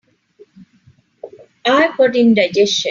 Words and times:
I've 1.65 1.95
got 1.95 2.15
indigestion. 2.15 2.79